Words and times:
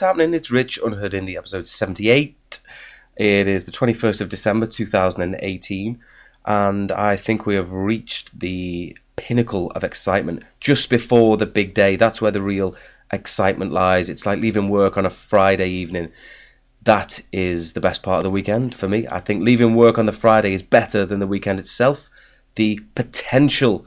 what's 0.00 0.08
happening? 0.08 0.32
It's 0.32 0.50
Rich, 0.50 0.78
Unheard 0.82 1.12
Indie, 1.12 1.36
episode 1.36 1.66
78. 1.66 2.60
It 3.16 3.46
is 3.46 3.66
the 3.66 3.72
21st 3.72 4.22
of 4.22 4.30
December 4.30 4.64
2018, 4.64 6.00
and 6.46 6.90
I 6.90 7.16
think 7.16 7.44
we 7.44 7.56
have 7.56 7.74
reached 7.74 8.40
the 8.40 8.96
pinnacle 9.16 9.70
of 9.72 9.84
excitement 9.84 10.44
just 10.58 10.88
before 10.88 11.36
the 11.36 11.44
big 11.44 11.74
day. 11.74 11.96
That's 11.96 12.22
where 12.22 12.30
the 12.30 12.40
real 12.40 12.76
excitement 13.12 13.72
lies. 13.72 14.08
It's 14.08 14.24
like 14.24 14.40
leaving 14.40 14.70
work 14.70 14.96
on 14.96 15.04
a 15.04 15.10
Friday 15.10 15.68
evening. 15.68 16.12
That 16.84 17.20
is 17.30 17.74
the 17.74 17.82
best 17.82 18.02
part 18.02 18.20
of 18.20 18.24
the 18.24 18.30
weekend 18.30 18.74
for 18.74 18.88
me. 18.88 19.06
I 19.06 19.20
think 19.20 19.44
leaving 19.44 19.74
work 19.74 19.98
on 19.98 20.06
the 20.06 20.12
Friday 20.12 20.54
is 20.54 20.62
better 20.62 21.04
than 21.04 21.20
the 21.20 21.26
weekend 21.26 21.58
itself. 21.58 22.08
The 22.54 22.80
potential 22.94 23.86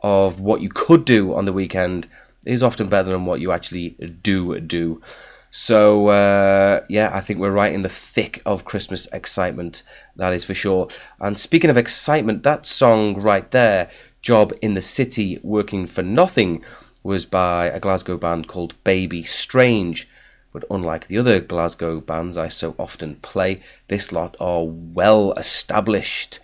of 0.00 0.40
what 0.40 0.62
you 0.62 0.70
could 0.70 1.04
do 1.04 1.34
on 1.34 1.44
the 1.44 1.52
weekend 1.52 2.08
is 2.46 2.62
often 2.62 2.88
better 2.88 3.10
than 3.10 3.26
what 3.26 3.40
you 3.40 3.52
actually 3.52 3.90
do 3.90 4.58
do. 4.58 5.02
So 5.50 6.08
uh, 6.08 6.80
yeah, 6.88 7.10
I 7.12 7.20
think 7.20 7.40
we're 7.40 7.50
right 7.50 7.72
in 7.72 7.82
the 7.82 7.88
thick 7.88 8.40
of 8.46 8.64
Christmas 8.64 9.08
excitement. 9.12 9.82
That 10.16 10.32
is 10.32 10.44
for 10.44 10.54
sure. 10.54 10.88
And 11.18 11.36
speaking 11.36 11.70
of 11.70 11.76
excitement, 11.76 12.44
that 12.44 12.66
song 12.66 13.20
right 13.20 13.50
there, 13.50 13.90
"Job 14.22 14.52
in 14.62 14.74
the 14.74 14.82
City, 14.82 15.40
Working 15.42 15.88
for 15.88 16.02
Nothing," 16.02 16.64
was 17.02 17.26
by 17.26 17.66
a 17.66 17.80
Glasgow 17.80 18.16
band 18.16 18.46
called 18.46 18.74
Baby 18.84 19.24
Strange. 19.24 20.08
But 20.52 20.64
unlike 20.70 21.08
the 21.08 21.18
other 21.18 21.40
Glasgow 21.40 22.00
bands 22.00 22.36
I 22.36 22.48
so 22.48 22.74
often 22.78 23.16
play, 23.16 23.62
this 23.88 24.12
lot 24.12 24.36
are 24.40 24.64
well 24.64 25.32
established. 25.32 26.38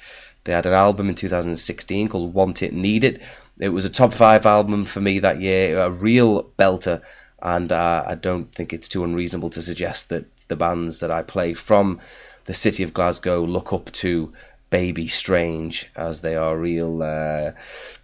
They 0.45 0.53
had 0.53 0.67
an 0.67 0.75
album 0.75 1.09
in 1.09 1.17
2016 1.17 2.09
called 2.09 2.35
Want 2.35 2.63
It 2.63 2.73
Need 2.73 3.05
It. 3.05 3.23
It 3.59 3.69
was 3.71 3.85
a 3.85 3.91
top 3.91 4.15
five 4.15 4.47
album 4.47 4.85
for 4.85 5.01
me 5.01 5.21
that 5.21 5.41
year, 5.41 5.81
a 5.81 5.91
real 5.91 6.45
belter, 6.57 7.03
and 7.41 7.71
uh, 7.71 8.05
I 8.07 8.15
don't 8.15 8.51
think 8.53 8.73
it's 8.73 8.89
too 8.89 9.05
unreasonable 9.05 9.51
to 9.51 9.63
suggest 9.63 10.09
that 10.09 10.27
the 10.49 10.57
bands 10.57 11.01
that 11.01 11.11
I 11.11 11.23
play 11.23 11.55
from 11.55 12.01
the 12.45 12.55
city 12.55 12.83
of 12.83 12.95
Glasgow 12.95 13.45
look 13.45 13.73
up 13.73 13.91
to 13.93 14.33
Baby 14.71 15.07
Strange 15.07 15.91
as 15.95 16.21
they 16.21 16.37
are 16.37 16.57
real 16.57 17.03
uh, 17.03 17.53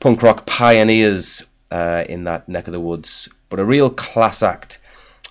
punk 0.01 0.23
rock 0.23 0.47
pioneers 0.47 1.45
uh, 1.71 2.05
in 2.09 2.25
that 2.25 2.49
neck 2.49 2.67
of 2.69 2.73
the 2.73 2.81
woods, 2.81 3.29
but 3.49 3.61
a 3.61 3.65
real 3.65 3.91
class 3.91 4.43
act. 4.43 4.79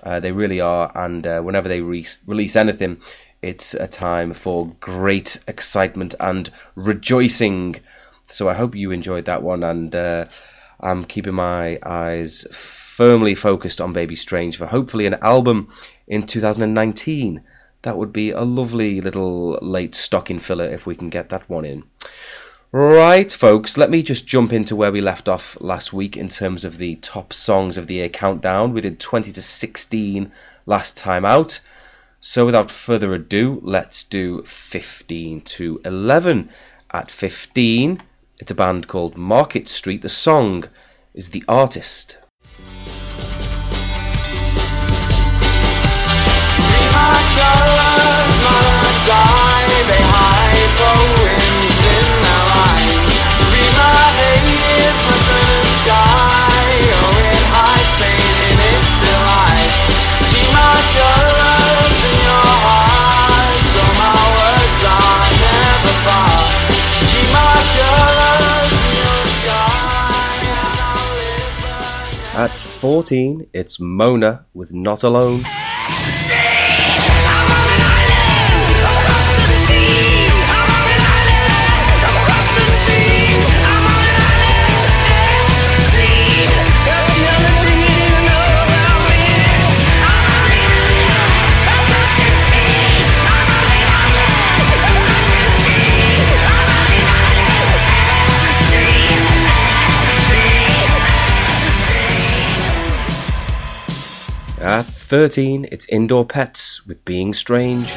Uh, 0.04 0.20
they 0.20 0.32
really 0.32 0.62
are, 0.62 0.92
and 0.96 1.28
uh, 1.28 1.42
whenever 1.42 1.70
they 1.70 1.82
re- 1.82 2.08
release 2.26 2.56
anything, 2.56 3.00
it's 3.42 3.76
a 3.76 3.88
time 3.88 4.34
for 4.34 4.74
great 4.80 5.40
excitement 5.48 6.16
and 6.20 6.50
rejoicing. 6.76 7.76
So 8.30 8.50
I 8.50 8.54
hope 8.56 8.76
you 8.76 8.92
enjoyed 8.92 9.26
that 9.26 9.44
one, 9.44 9.64
and 9.64 9.94
uh, 9.94 10.26
I'm 10.82 11.06
keeping 11.06 11.36
my 11.36 11.80
eyes 11.84 12.48
firmly 12.52 13.36
focused 13.36 13.82
on 13.82 13.94
Baby 13.94 14.16
Strange 14.16 14.58
for 14.58 14.66
hopefully 14.66 15.06
an 15.06 15.20
album 15.22 15.70
in 16.08 16.24
2019. 16.24 17.44
That 17.84 17.98
would 17.98 18.12
be 18.12 18.32
a 18.32 18.42
lovely 18.42 19.02
little 19.02 19.60
late 19.62 19.96
stocking 19.96 20.40
filler 20.40 20.66
if 20.66 20.86
we 20.86 20.96
can 20.96 21.10
get 21.10 21.30
that 21.30 21.50
one 21.50 21.66
in. 21.66 21.84
Right, 22.72 23.32
folks, 23.32 23.78
let 23.78 23.90
me 23.90 24.02
just 24.02 24.26
jump 24.26 24.54
into 24.54 24.76
where 24.76 24.92
we 24.92 25.02
left 25.02 25.28
off 25.28 25.58
last 25.60 25.92
week 25.92 26.16
in 26.16 26.30
terms 26.30 26.64
of 26.64 26.78
the 26.78 26.96
top 26.96 27.34
songs 27.34 27.78
of 27.78 27.86
the 27.86 27.96
year 27.96 28.10
countdown. 28.10 28.74
We 28.74 28.82
did 28.82 29.00
20 29.00 29.34
to 29.34 29.42
16 29.42 30.32
last 30.66 30.98
time 30.98 31.26
out. 31.26 31.60
So 32.22 32.46
without 32.46 32.72
further 32.72 33.14
ado, 33.14 33.60
let's 33.62 34.06
do 34.06 34.44
15 34.44 35.42
to 35.42 35.82
11. 35.84 36.50
At 36.94 37.12
15, 37.12 38.02
it's 38.42 38.50
a 38.50 38.56
band 38.56 38.88
called 38.88 39.16
Market 39.18 39.70
Street. 39.70 40.02
The 40.02 40.10
song 40.10 40.66
is 41.14 41.30
The 41.30 41.44
Artist. 41.48 42.18
14, 72.82 73.50
it's 73.54 73.80
Mona 73.80 74.44
with 74.56 74.74
Not 74.74 75.04
Alone. 75.04 75.44
13, 105.12 105.68
it's 105.74 105.90
Indoor 105.90 106.24
Pets 106.24 106.86
with 106.86 107.04
Being 107.04 107.34
Strange. 107.34 107.92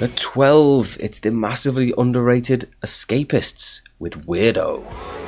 At 0.00 0.16
12, 0.16 0.98
it's 1.00 1.18
the 1.18 1.32
massively 1.32 1.92
underrated 1.98 2.70
Escapists 2.84 3.80
with 3.98 4.28
Weirdo. 4.28 5.27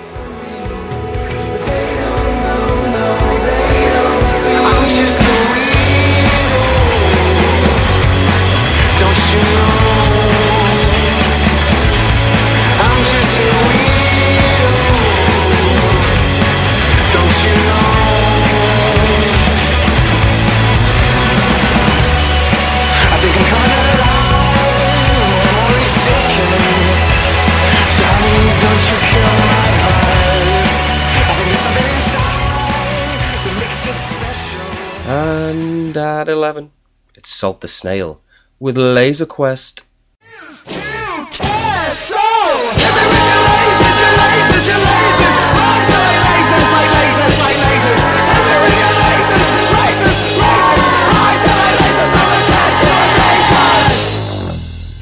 11, 36.40 36.70
it's 37.16 37.28
Salt 37.28 37.60
the 37.60 37.68
Snail 37.68 38.18
with 38.58 38.78
Laser 38.78 39.26
Quest. 39.26 39.86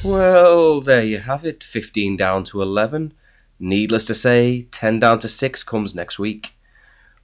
Well, 0.03 0.81
there 0.81 1.05
you 1.05 1.19
have 1.19 1.45
it 1.45 1.63
15 1.63 2.17
down 2.17 2.43
to 2.47 2.63
11. 2.63 3.15
Needless 3.61 4.07
to 4.07 4.15
say, 4.15 4.63
10 4.63 4.99
down 4.99 5.21
to 5.21 5.29
6 5.29 5.63
comes 5.63 5.95
next 5.95 6.19
week. 6.19 6.58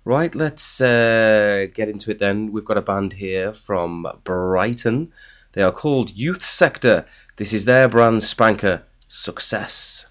Right, 0.07 0.35
let's 0.35 0.83
uh, 0.83 1.67
get 1.73 1.89
into 1.89 2.11
it 2.11 2.19
then. 2.19 2.53
We've 2.53 2.65
got 2.65 2.77
a 2.77 2.83
band 2.83 3.15
here 3.15 3.55
from 3.55 4.07
Brighton. 4.23 5.13
They 5.53 5.63
are 5.63 5.73
called 5.73 6.11
Youth 6.11 6.45
Sector. 6.45 7.07
This 7.37 7.55
is 7.55 7.65
their 7.65 7.89
brand 7.89 8.23
spanker, 8.23 8.83
Success. 9.09 10.05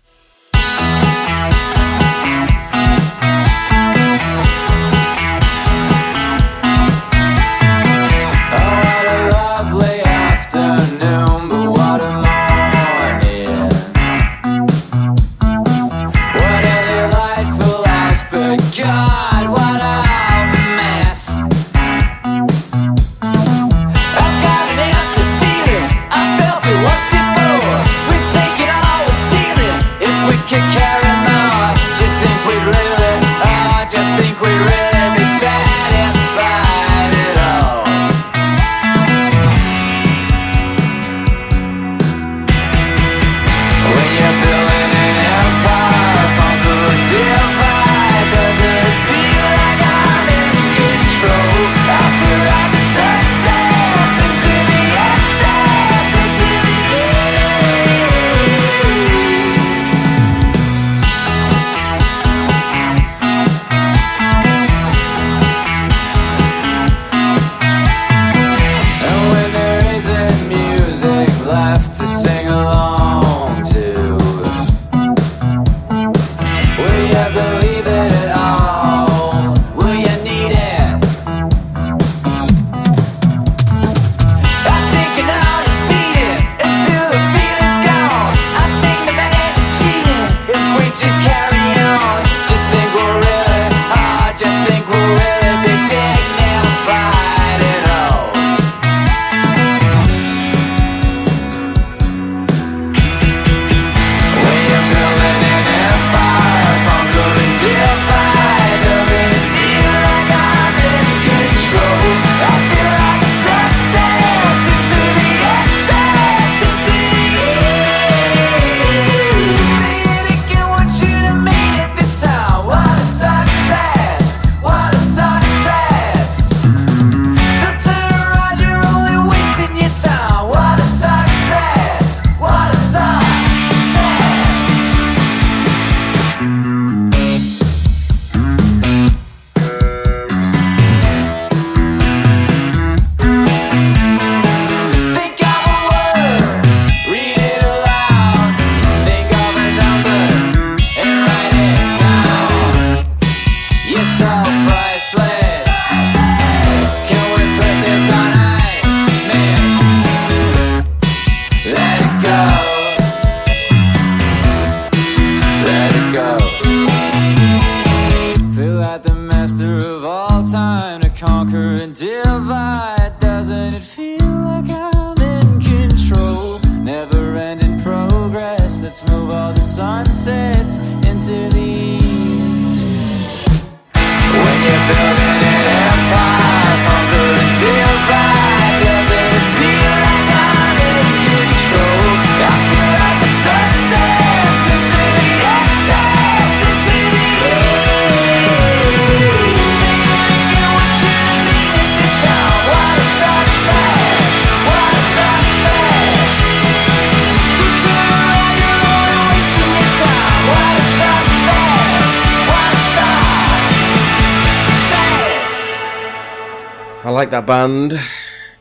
Like 217.24 217.30
that 217.30 217.46
band. 217.46 217.98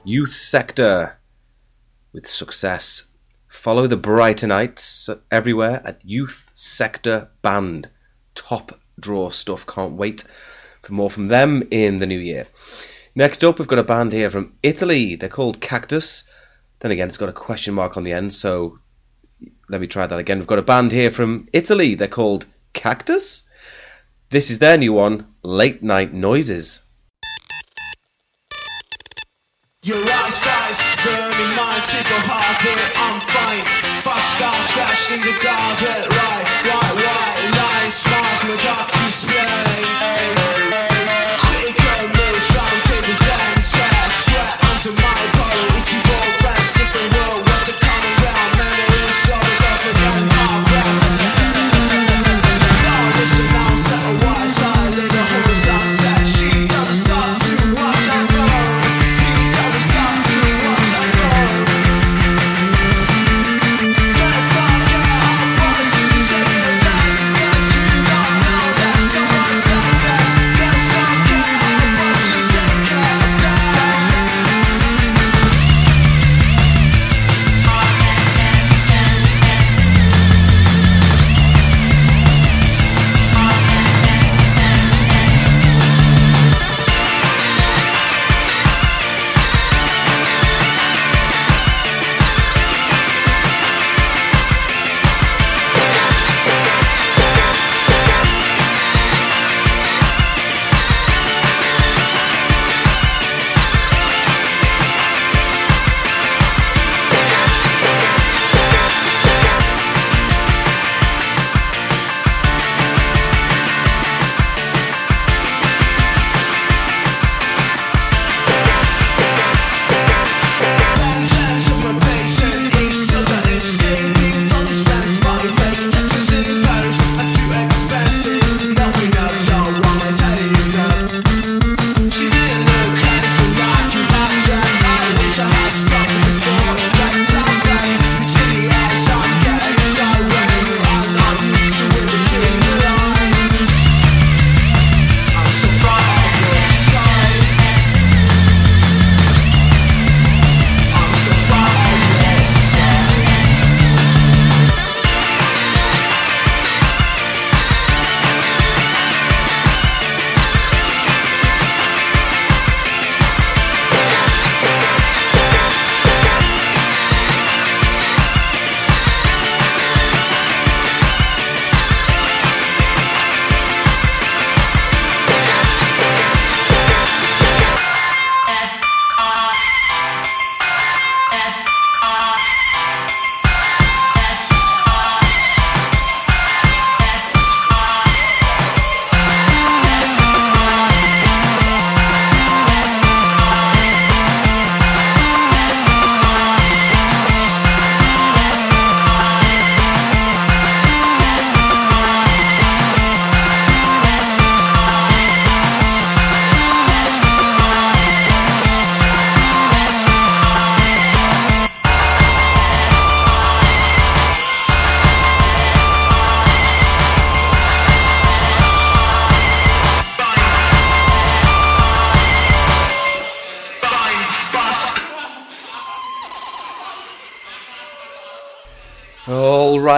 Youth 0.04 0.30
Sector 0.30 1.18
with 2.12 2.28
success. 2.28 3.04
Follow 3.48 3.88
the 3.88 3.96
Brightonites 3.96 5.10
everywhere 5.32 5.82
at 5.84 6.04
Youth 6.04 6.48
Sector 6.54 7.30
Band. 7.42 7.90
Top 8.36 8.78
draw 9.00 9.30
stuff. 9.30 9.66
Can't 9.66 9.94
wait 9.94 10.22
for 10.82 10.92
more 10.92 11.10
from 11.10 11.26
them 11.26 11.66
in 11.72 11.98
the 11.98 12.06
new 12.06 12.20
year. 12.20 12.46
Next 13.16 13.42
up, 13.42 13.58
we've 13.58 13.66
got 13.66 13.80
a 13.80 13.82
band 13.82 14.12
here 14.12 14.30
from 14.30 14.54
Italy. 14.62 15.16
They're 15.16 15.28
called 15.28 15.60
Cactus. 15.60 16.22
Then 16.78 16.92
again, 16.92 17.08
it's 17.08 17.18
got 17.18 17.30
a 17.30 17.32
question 17.32 17.74
mark 17.74 17.96
on 17.96 18.04
the 18.04 18.12
end, 18.12 18.32
so 18.32 18.78
let 19.68 19.80
me 19.80 19.88
try 19.88 20.06
that 20.06 20.20
again. 20.20 20.38
We've 20.38 20.46
got 20.46 20.60
a 20.60 20.62
band 20.62 20.92
here 20.92 21.10
from 21.10 21.48
Italy. 21.52 21.96
They're 21.96 22.06
called 22.06 22.46
Cactus. 22.72 23.42
This 24.30 24.52
is 24.52 24.60
their 24.60 24.78
new 24.78 24.92
one, 24.92 25.34
Late 25.42 25.82
Night 25.82 26.12
Noises. 26.12 26.82
Your 29.84 29.98
eyes 29.98 30.34
start 30.34 30.78
burning, 31.02 31.56
mine 31.56 31.82
take 31.82 32.06
a 32.06 32.20
hard 32.30 32.56
hit, 32.62 32.78
I'm 32.94 33.18
fine. 33.34 33.66
Fast 34.06 34.38
cars 34.38 34.64
scratched 34.70 35.10
in 35.10 35.20
the 35.26 35.34
garden, 35.42 36.06
right, 36.06 36.44
right, 36.70 36.94
right, 37.02 37.50
nice 37.50 37.98
spark, 37.98 38.46
no 38.46 38.54
dark 38.62 39.01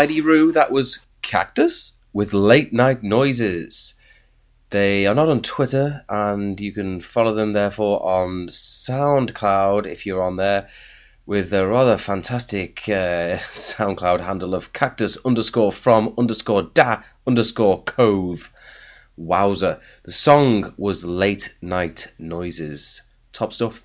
Mighty 0.05 0.21
Roo, 0.21 0.53
that 0.53 0.71
was 0.71 0.99
Cactus 1.23 1.95
with 2.13 2.35
Late 2.35 2.75
Night 2.75 3.03
Noises. 3.03 3.95
They 4.69 5.07
are 5.07 5.15
not 5.15 5.31
on 5.31 5.41
Twitter, 5.41 6.05
and 6.11 6.61
you 6.61 6.73
can 6.73 7.01
follow 7.01 7.33
them 7.33 7.53
therefore 7.53 8.05
on 8.05 8.49
SoundCloud 8.49 9.87
if 9.87 10.05
you're 10.05 10.23
on 10.23 10.37
there, 10.37 10.69
with 11.25 11.55
a 11.55 11.67
rather 11.67 11.97
fantastic 11.97 12.83
uh, 12.87 13.39
SoundCloud 13.55 14.21
handle 14.21 14.55
of 14.55 14.75
Cactus 14.75 15.17
underscore 15.25 15.73
from 15.73 16.13
underscore 16.19 16.65
da 16.65 17.01
underscore 17.27 17.83
cove. 17.83 18.53
Wowzer. 19.17 19.81
The 20.03 20.13
song 20.13 20.75
was 20.77 21.07
Late 21.07 21.55
Night 21.63 22.13
Noises. 22.19 23.01
Top 23.33 23.55
stuff. 23.55 23.83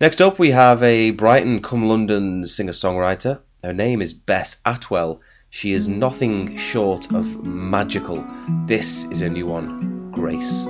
Next 0.00 0.20
up, 0.20 0.40
we 0.40 0.50
have 0.50 0.82
a 0.82 1.12
Brighton 1.12 1.62
come 1.62 1.88
London 1.88 2.44
singer 2.44 2.72
songwriter 2.72 3.38
her 3.62 3.72
name 3.72 4.02
is 4.02 4.14
Bess 4.14 4.60
Atwell. 4.64 5.20
She 5.50 5.72
is 5.72 5.88
nothing 5.88 6.56
short 6.56 7.12
of 7.12 7.44
magical. 7.44 8.24
This 8.66 9.04
is 9.06 9.20
a 9.22 9.28
new 9.28 9.46
one, 9.46 10.12
Grace. 10.12 10.66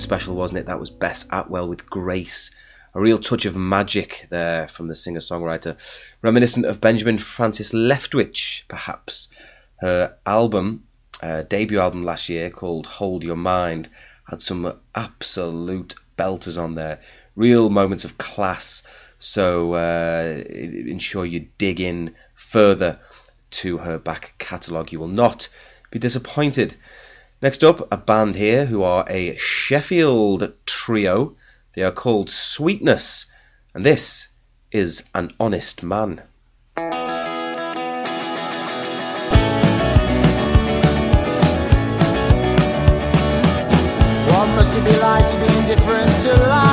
special, 0.00 0.34
wasn't 0.34 0.60
it? 0.60 0.66
That 0.66 0.80
was 0.80 0.90
Bess 0.90 1.26
Atwell 1.30 1.68
with 1.68 1.88
Grace. 1.88 2.50
A 2.94 3.00
real 3.00 3.18
touch 3.18 3.44
of 3.44 3.56
magic 3.56 4.26
there 4.30 4.66
from 4.66 4.88
the 4.88 4.96
singer 4.96 5.20
songwriter. 5.20 5.76
Reminiscent 6.22 6.66
of 6.66 6.80
Benjamin 6.80 7.18
Francis 7.18 7.72
Leftwich, 7.72 8.66
perhaps. 8.66 9.28
Her 9.76 10.16
album, 10.26 10.84
uh, 11.22 11.42
debut 11.42 11.78
album 11.78 12.04
last 12.04 12.28
year 12.28 12.50
called 12.50 12.86
Hold 12.86 13.22
Your 13.22 13.36
Mind, 13.36 13.88
had 14.24 14.40
some 14.40 14.74
absolute 14.94 15.94
belters 16.18 16.60
on 16.60 16.74
there. 16.74 17.00
Real 17.36 17.70
moments 17.70 18.04
of 18.04 18.18
class. 18.18 18.82
So 19.18 19.74
uh, 19.74 20.42
ensure 20.48 21.24
you 21.24 21.48
dig 21.58 21.80
in 21.80 22.14
further 22.34 22.98
to 23.50 23.78
her 23.78 23.98
back 23.98 24.34
catalogue. 24.38 24.92
You 24.92 24.98
will 24.98 25.08
not 25.08 25.48
be 25.90 25.98
disappointed. 25.98 26.74
Next 27.42 27.64
up, 27.64 27.90
a 27.90 27.96
band 27.96 28.36
here 28.36 28.66
who 28.66 28.82
are 28.82 29.06
a 29.08 29.34
Sheffield 29.38 30.52
trio. 30.66 31.36
They 31.72 31.80
are 31.80 31.90
called 31.90 32.28
Sweetness, 32.28 33.26
and 33.74 33.82
this 33.82 34.28
is 34.70 35.04
An 35.14 35.32
Honest 35.40 35.82
Man. 35.82 36.20
What 36.76 36.86
must 44.54 44.76
it 44.76 44.84
be 44.84 44.96
like 44.98 45.32
to 45.32 45.38
be 45.38 45.58
indifferent 45.60 46.10
to 46.24 46.34
life? 46.46 46.69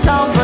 tão 0.00 0.37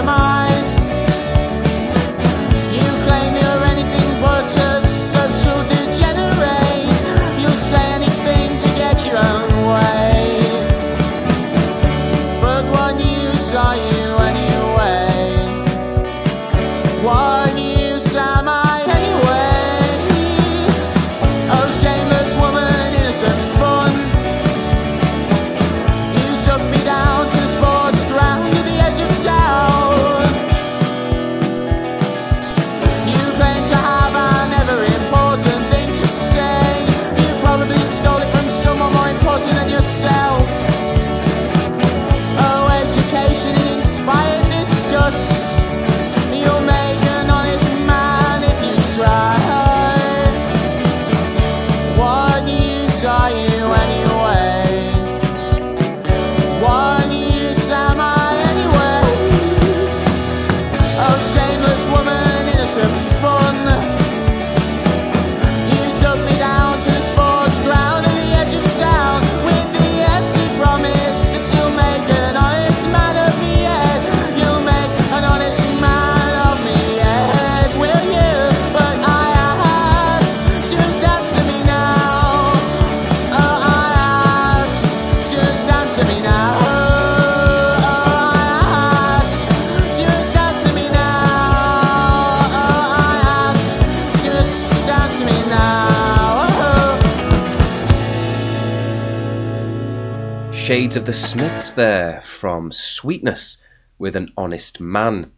of 100.96 101.06
the 101.06 101.12
Smiths 101.12 101.72
there 101.72 102.20
from 102.20 102.70
Sweetness 102.70 103.58
with 103.98 104.16
an 104.16 104.32
Honest 104.36 104.80
Man. 104.80 105.32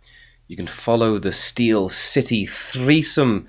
You 0.49 0.57
can 0.57 0.67
follow 0.67 1.19
the 1.19 1.33
Steel 1.33 1.89
City 1.89 2.47
threesome 2.47 3.49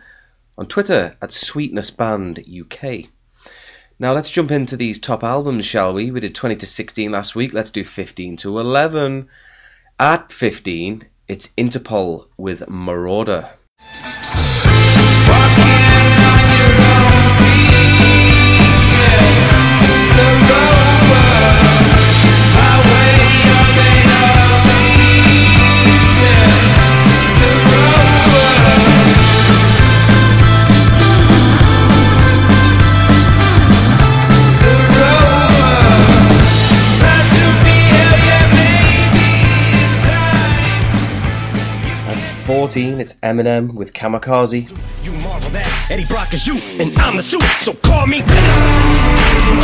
on 0.58 0.67
Twitter 0.67 1.17
at 1.22 1.32
Sweetness 1.32 1.91
Band 1.91 2.39
UK. 2.39 3.10
Now 4.00 4.13
let's 4.13 4.30
jump 4.30 4.52
into 4.52 4.78
these 4.78 5.00
top 5.00 5.24
albums, 5.24 5.65
shall 5.65 5.93
we? 5.93 6.12
We 6.12 6.20
did 6.20 6.36
20 6.36 6.58
to 6.58 6.65
16 6.65 7.12
last 7.12 7.36
week. 7.36 7.52
Let's 7.52 7.72
do 7.72 7.84
15 7.84 8.38
to 8.38 8.60
11. 8.60 9.28
At 10.00 10.32
15, 10.32 11.04
it's 11.28 11.50
Interpol 11.58 12.28
with 12.38 12.70
Marauder. 12.70 13.50
At 42.67 42.73
14, 42.73 42.99
it's 42.99 43.13
Eminem 43.23 43.75
with 43.75 43.93
Kamikaze. 43.93 44.67
You 45.01 45.13
marvel 45.23 45.49
that 45.51 45.88
Eddie 45.89 46.03
Brock 46.03 46.34
is 46.34 46.45
you, 46.45 46.58
and 46.84 46.91
I'm 46.99 47.15
the 47.15 47.21
suit, 47.21 47.41
so 47.56 47.71
call 47.73 48.06
me 48.08 48.19
Venom. 48.19 49.63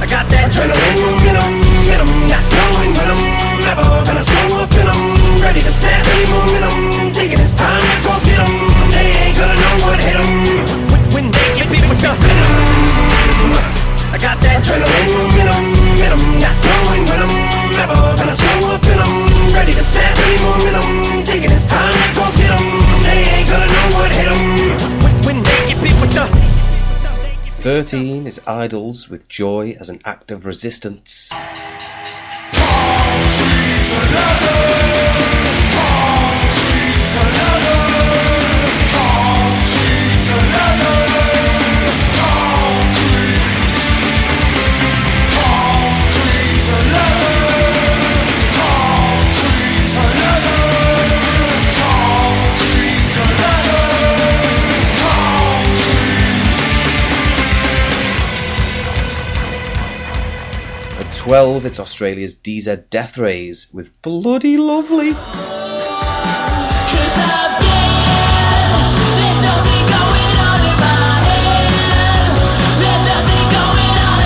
I 0.00 0.06
got 0.08 0.26
that 0.30 0.48
adrenaline, 0.48 0.96
never 3.60 3.82
gonna 3.82 4.22
slow 4.22 4.62
up, 4.62 4.72
ready 5.42 5.60
to 5.60 5.70
snap 5.70 6.06
any 6.06 6.24
momentum. 6.30 7.12
Thinking 7.12 7.38
it's 7.38 7.54
time 7.54 7.82
to 7.82 8.08
go. 8.08 8.67
13 27.88 28.26
is 28.26 28.38
IDLES 28.40 29.08
with 29.08 29.30
Joy 29.30 29.74
as 29.80 29.88
an 29.88 30.00
act 30.04 30.30
of 30.30 30.44
resistance. 30.44 31.30
At 46.70 47.17
12, 61.28 61.66
it's 61.66 61.78
Australia's 61.78 62.34
DZ 62.34 62.88
Death 62.88 63.18
Rays 63.18 63.68
with 63.70 64.00
Bloody 64.00 64.56
Lovely. 64.56 65.12
Cause 65.12 65.20
I'm 65.20 65.28
dead. 67.60 68.72
There's 69.12 69.40
nothing 69.44 69.84
going 69.92 70.32
on 70.48 70.60
in 70.64 70.76
my 70.80 71.20
head. 71.28 72.32
There's 72.80 73.04
nothing 73.12 73.44
going 73.52 73.92
on 74.08 74.16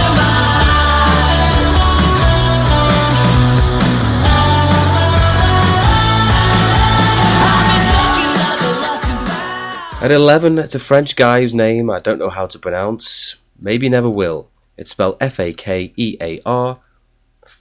in 9.99 10.05
At 10.05 10.13
11, 10.13 10.61
it's 10.61 10.77
a 10.77 10.79
French 10.79 11.17
guy 11.17 11.41
whose 11.41 11.53
name 11.53 11.91
I 11.91 11.99
don't 11.99 12.21
know 12.21 12.31
how 12.31 12.47
to 12.47 12.61
pronounce. 12.61 13.35
Maybe 13.59 13.89
never 13.89 14.09
will. 14.09 14.49
It's 14.77 14.93
spelled 14.93 15.17
F 15.21 15.41
A 15.41 15.53
K 15.53 15.93
E 15.97 16.17
A 16.21 16.41
R. 16.47 16.79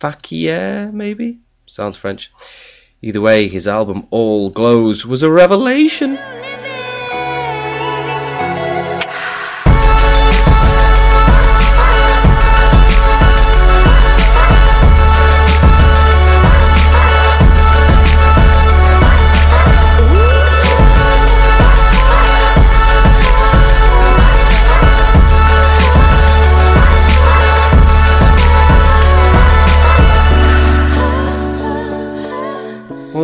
Fakier, 0.02 0.92
maybe? 0.92 1.42
Sounds 1.68 1.96
French. 1.96 2.32
Either 3.04 3.22
way, 3.22 3.48
his 3.48 3.68
album 3.68 4.08
All 4.10 4.50
Glows 4.50 5.06
was 5.06 5.22
a 5.22 5.30
revelation. 5.30 6.18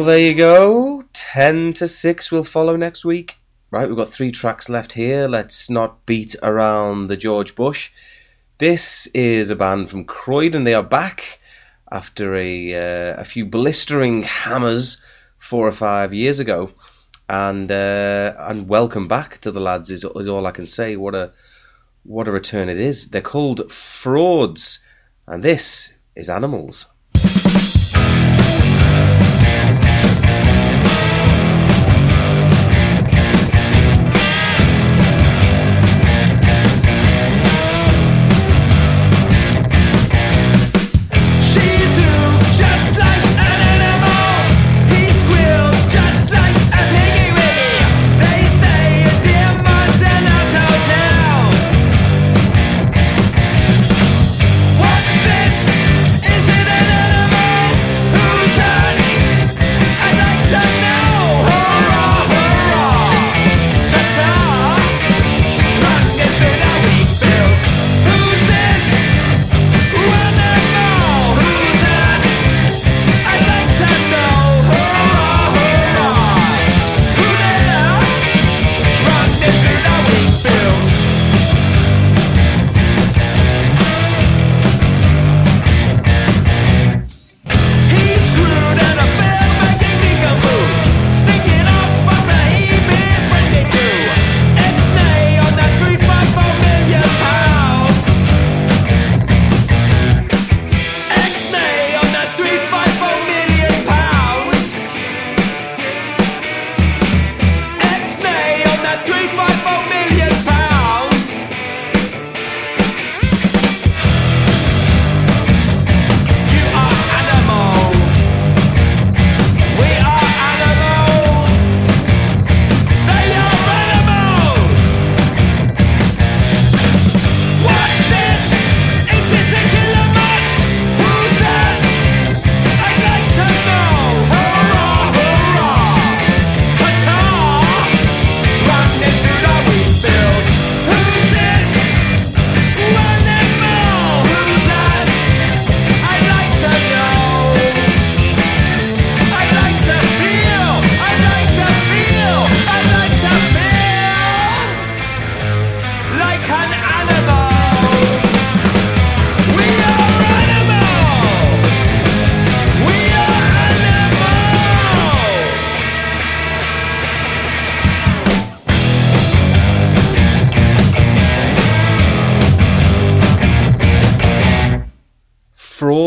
There 0.08 0.20
you 0.20 0.36
go. 0.36 1.04
10 1.12 1.74
to 1.74 1.88
6 1.88 2.32
will 2.32 2.46
follow 2.46 2.78
next 2.78 3.04
week. 3.04 3.38
Right, 3.70 3.90
we've 3.90 3.98
got 3.98 4.08
three 4.08 4.32
tracks 4.32 4.70
left 4.70 4.94
here. 4.94 5.28
Let's 5.28 5.70
not 5.70 6.06
beat 6.06 6.38
around 6.42 7.08
the 7.08 7.18
George 7.18 7.56
Bush. 7.56 7.92
This 8.58 9.08
is 9.08 9.50
a 9.50 9.58
band 9.58 9.90
from 9.90 10.06
Croydon. 10.06 10.64
They 10.64 10.76
are 10.76 10.84
back 10.84 11.42
after 11.92 12.38
a, 12.38 12.74
uh, 12.74 13.20
a 13.20 13.26
few 13.26 13.48
blistering 13.48 14.24
hammers 14.24 15.02
four 15.40 15.68
or 15.68 15.74
five 15.74 16.14
years 16.14 16.40
ago. 16.40 16.72
And 17.28 17.70
uh, 17.70 18.34
and 18.40 18.70
welcome 18.70 19.10
back 19.10 19.42
to 19.42 19.52
the 19.52 19.60
lads 19.60 19.92
is, 19.92 20.06
is 20.06 20.30
all 20.30 20.48
I 20.48 20.52
can 20.52 20.66
say. 20.66 20.96
What 20.96 21.16
a 21.16 21.34
what 22.04 22.30
a 22.30 22.32
return 22.32 22.70
it 22.70 22.80
is. 22.80 23.10
They're 23.10 23.22
called 23.22 23.70
Frauds, 23.70 24.80
and 25.28 25.44
this 25.44 25.94
is 26.16 26.30
Animals. 26.30 26.86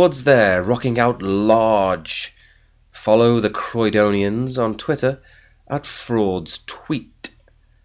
Frauds 0.01 0.25
there, 0.25 0.63
rocking 0.63 0.99
out 0.99 1.21
large. 1.21 2.35
Follow 2.91 3.39
the 3.39 3.51
Croydonians 3.51 4.57
on 4.57 4.79
Twitter 4.79 5.21
at 5.69 5.85
Frauds 5.85 6.61
Tweet. 6.65 7.29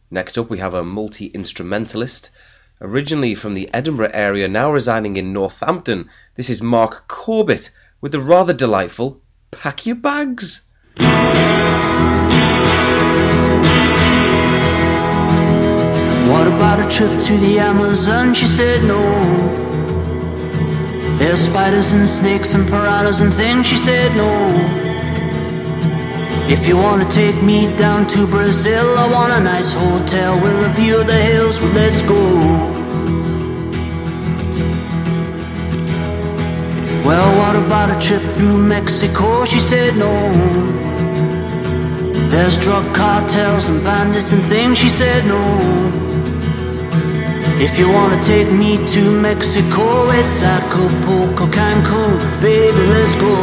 Next 0.09 0.37
up, 0.37 0.49
we 0.49 0.59
have 0.59 0.73
a 0.73 0.81
multi 0.81 1.25
instrumentalist. 1.25 2.29
Originally 2.79 3.35
from 3.35 3.53
the 3.53 3.69
Edinburgh 3.73 4.11
area, 4.13 4.47
now 4.47 4.71
residing 4.71 5.17
in 5.17 5.33
Northampton, 5.33 6.09
this 6.35 6.49
is 6.49 6.61
Mark 6.61 7.05
Corbett 7.09 7.71
with 7.99 8.13
the 8.13 8.21
rather 8.21 8.53
delightful 8.53 9.21
Pack 9.51 9.85
Your 9.85 9.97
Bags. 9.97 10.61
What 16.31 16.47
about 16.47 16.79
a 16.79 16.89
trip 16.89 17.19
to 17.23 17.37
the 17.37 17.59
Amazon? 17.59 18.33
She 18.33 18.47
said 18.47 18.85
no. 18.85 19.64
There's 21.17 21.39
spiders 21.39 21.93
and 21.93 22.07
snakes 22.07 22.53
and 22.55 22.67
piranhas 22.67 23.21
and 23.21 23.33
things. 23.33 23.67
She 23.67 23.77
said 23.77 24.15
no. 24.15 24.31
If 26.47 26.67
you 26.67 26.77
wanna 26.77 27.09
take 27.09 27.41
me 27.41 27.73
down 27.75 28.05
to 28.07 28.27
Brazil, 28.27 28.97
I 28.97 29.07
want 29.09 29.31
a 29.31 29.39
nice 29.39 29.73
hotel 29.73 30.39
with 30.39 30.53
a 30.65 30.69
view 30.79 30.97
of 30.99 31.07
the 31.07 31.17
hills. 31.17 31.59
Well, 31.59 31.73
let's 31.73 32.01
go. 32.03 32.75
Well, 37.07 37.29
what 37.39 37.55
about 37.55 37.95
a 37.95 37.99
trip 37.99 38.21
through 38.35 38.57
Mexico? 38.57 39.45
She 39.45 39.59
said 39.59 39.95
no. 39.95 40.13
There's 42.29 42.57
drug 42.57 42.93
cartels 42.93 43.69
and 43.69 43.83
bandits 43.83 44.31
and 44.31 44.43
things. 44.43 44.77
She 44.77 44.89
said 44.89 45.25
no. 45.25 46.04
If 47.57 47.79
you 47.79 47.89
wanna 47.89 48.21
take 48.21 48.51
me 48.51 48.85
to 48.87 49.01
Mexico, 49.09 50.09
it's 50.09 50.43
Acapulco, 50.43 51.47
Cancun, 51.47 52.41
baby, 52.41 52.81
let's 52.87 53.15
go. 53.15 53.33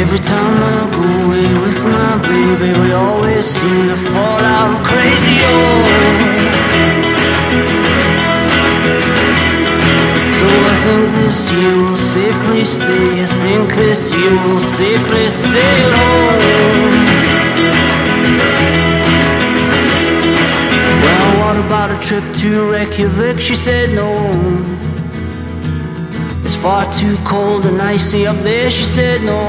Every 0.00 0.20
time 0.20 0.56
I 0.74 0.88
go 0.94 1.02
away 1.26 1.50
with 1.62 1.84
my 1.84 2.16
baby, 2.22 2.78
we 2.78 2.92
always 2.92 3.44
seem 3.44 3.88
to 3.88 3.96
fall 3.96 4.40
out 4.40 4.84
crazy. 4.84 5.36
Oh. 5.42 5.82
So 10.38 10.46
I 10.70 10.74
think 10.84 11.04
this 11.18 11.50
year 11.50 11.76
we'll 11.76 11.96
safely 11.96 12.64
stay. 12.64 13.22
I 13.22 13.26
think 13.42 13.74
this 13.74 14.14
year 14.14 14.30
we'll 14.30 14.60
safely 14.78 15.28
stay 15.28 15.76
home. 15.90 17.13
About 21.66 21.90
a 21.90 21.98
trip 22.06 22.24
to 22.34 22.70
Reykjavik? 22.70 23.38
She 23.38 23.54
said 23.54 23.94
no. 23.94 24.10
It's 26.44 26.56
far 26.56 26.90
too 26.92 27.16
cold 27.24 27.64
and 27.66 27.80
icy 27.80 28.26
up 28.26 28.36
there. 28.42 28.70
She 28.70 28.84
said 28.84 29.22
no. 29.22 29.42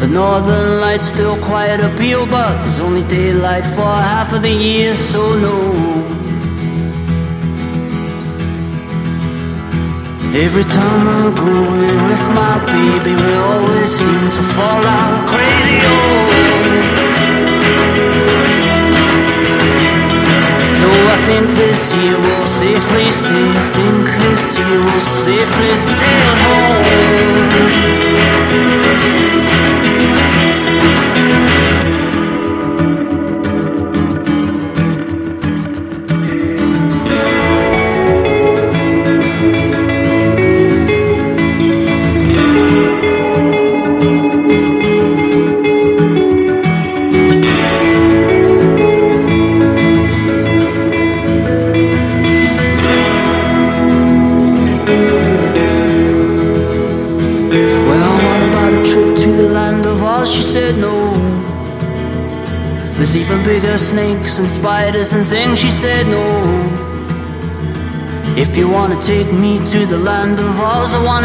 The 0.00 0.06
northern 0.06 0.80
lights 0.80 1.06
still 1.06 1.36
quite 1.42 1.80
appeal, 1.80 2.26
but 2.26 2.62
there's 2.62 2.80
only 2.80 3.02
daylight 3.08 3.64
for 3.76 3.92
half 4.12 4.32
of 4.32 4.42
the 4.42 4.52
year, 4.52 4.96
so 4.96 5.22
no. 5.46 5.56
Every 10.44 10.64
time 10.64 11.02
I 11.16 11.22
go 11.42 11.50
away 11.64 11.94
with 12.06 12.24
my 12.40 12.54
baby, 12.74 13.14
we 13.22 13.32
always 13.34 13.90
seem 13.98 14.24
to 14.36 14.42
fall 14.54 14.84
out 14.86 15.28
crazy. 15.28 15.78
Oh. 15.82 16.47
Year 25.30 25.46
we'll 25.46 26.07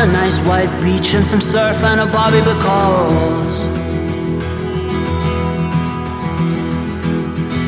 a 0.04 0.06
nice 0.08 0.38
white 0.40 0.74
beach 0.82 1.14
and 1.14 1.26
some 1.26 1.40
surf 1.40 1.82
and 1.84 2.02
a 2.02 2.06
bobby 2.06 2.40
because 2.40 3.68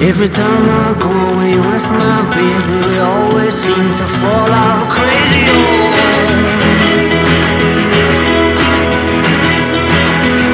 every 0.01 0.27
time 0.27 0.65
I 0.83 0.95
go 0.99 1.11
away 1.31 1.55
with 1.55 1.85
my 2.01 2.19
baby, 2.35 2.75
we 2.87 2.99
always 2.99 3.53
seem 3.53 3.89
to 4.01 4.07
fall 4.19 4.51
out 4.51 4.89
crazy. 4.91 5.45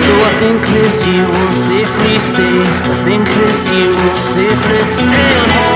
So 0.05 0.13
I 0.29 0.31
think 0.41 0.61
this 0.77 0.95
year 1.07 1.25
we'll 1.33 1.57
safely 1.69 2.15
stay. 2.29 2.57
I 2.89 2.93
think 3.05 3.25
this 3.41 3.59
year 3.73 3.89
we'll 3.89 4.21
safely 4.37 4.81
stay 4.93 5.25
at 5.41 5.49
home. 5.57 5.71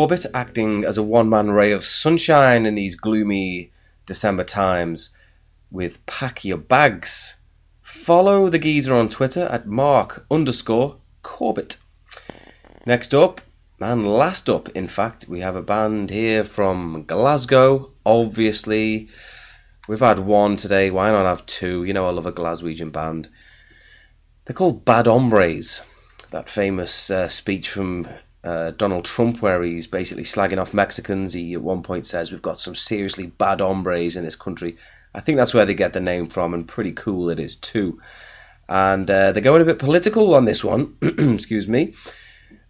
Corbett 0.00 0.24
acting 0.32 0.86
as 0.86 0.96
a 0.96 1.02
one 1.02 1.28
man 1.28 1.50
ray 1.50 1.72
of 1.72 1.84
sunshine 1.84 2.64
in 2.64 2.74
these 2.74 2.96
gloomy 2.96 3.70
December 4.06 4.44
times 4.44 5.14
with 5.70 6.06
Pack 6.06 6.42
Your 6.42 6.56
Bags. 6.56 7.36
Follow 7.82 8.48
the 8.48 8.58
geezer 8.58 8.94
on 8.94 9.10
Twitter 9.10 9.42
at 9.42 9.66
Mark 9.66 10.24
underscore 10.30 10.96
Corbett. 11.22 11.76
Next 12.86 13.12
up, 13.12 13.42
and 13.78 14.06
last 14.06 14.48
up, 14.48 14.70
in 14.70 14.86
fact, 14.86 15.26
we 15.28 15.40
have 15.40 15.54
a 15.54 15.60
band 15.60 16.08
here 16.08 16.44
from 16.44 17.04
Glasgow. 17.04 17.90
Obviously, 18.06 19.10
we've 19.86 20.00
had 20.00 20.18
one 20.18 20.56
today. 20.56 20.90
Why 20.90 21.10
not 21.10 21.26
have 21.26 21.44
two? 21.44 21.84
You 21.84 21.92
know, 21.92 22.06
I 22.06 22.10
love 22.12 22.24
a 22.24 22.32
Glaswegian 22.32 22.90
band. 22.90 23.28
They're 24.46 24.56
called 24.56 24.86
Bad 24.86 25.08
Hombres. 25.08 25.82
That 26.30 26.48
famous 26.48 27.10
uh, 27.10 27.28
speech 27.28 27.68
from 27.68 28.08
uh, 28.42 28.70
Donald 28.72 29.04
Trump, 29.04 29.42
where 29.42 29.62
he's 29.62 29.86
basically 29.86 30.24
slagging 30.24 30.60
off 30.60 30.74
Mexicans. 30.74 31.32
He 31.32 31.54
at 31.54 31.62
one 31.62 31.82
point 31.82 32.06
says, 32.06 32.32
We've 32.32 32.42
got 32.42 32.58
some 32.58 32.74
seriously 32.74 33.26
bad 33.26 33.60
hombres 33.60 34.16
in 34.16 34.24
this 34.24 34.36
country. 34.36 34.78
I 35.14 35.20
think 35.20 35.36
that's 35.36 35.52
where 35.52 35.66
they 35.66 35.74
get 35.74 35.92
the 35.92 36.00
name 36.00 36.28
from, 36.28 36.54
and 36.54 36.66
pretty 36.66 36.92
cool 36.92 37.30
it 37.30 37.40
is 37.40 37.56
too. 37.56 38.00
And 38.68 39.10
uh, 39.10 39.32
they're 39.32 39.42
going 39.42 39.62
a 39.62 39.66
bit 39.66 39.80
political 39.80 40.34
on 40.34 40.44
this 40.44 40.62
one. 40.62 40.96
Excuse 41.02 41.66
me. 41.66 41.94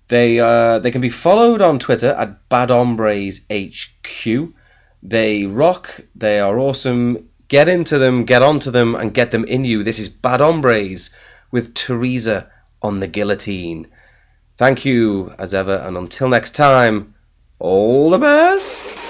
They 0.08 0.40
uh, 0.40 0.80
they 0.80 0.90
can 0.90 1.02
be 1.02 1.10
followed 1.10 1.62
on 1.62 1.78
Twitter 1.78 2.08
at 2.08 2.48
Bad 2.48 2.70
Hombres 2.70 3.46
HQ. 3.52 4.52
They 5.02 5.46
rock. 5.46 6.00
They 6.16 6.40
are 6.40 6.58
awesome. 6.58 7.28
Get 7.46 7.68
into 7.68 7.98
them, 7.98 8.24
get 8.24 8.42
onto 8.42 8.70
them, 8.70 8.94
and 8.94 9.14
get 9.14 9.30
them 9.30 9.44
in 9.44 9.64
you. 9.64 9.82
This 9.82 9.98
is 9.98 10.08
Bad 10.08 10.40
Hombres 10.40 11.10
with 11.50 11.74
Theresa 11.74 12.50
on 12.82 13.00
the 13.00 13.06
guillotine. 13.06 13.88
Thank 14.60 14.84
you 14.84 15.32
as 15.38 15.54
ever, 15.54 15.76
and 15.76 15.96
until 15.96 16.28
next 16.28 16.50
time, 16.50 17.14
all 17.58 18.10
the 18.10 18.18
best. 18.18 19.09